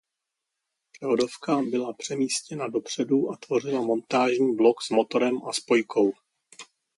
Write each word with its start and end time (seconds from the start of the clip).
Převodovka 0.91 1.61
byla 1.69 1.93
přemístěna 1.93 2.67
dopředu 2.67 3.31
a 3.31 3.37
tvořila 3.37 3.81
montážní 3.81 4.55
blok 4.55 4.81
s 4.81 4.89
motorem 4.89 5.37
a 5.49 5.53
spojkou. 5.53 6.11